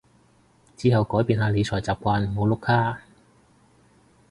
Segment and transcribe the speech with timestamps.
[0.75, 3.01] 之後改變下理財習慣唔好碌卡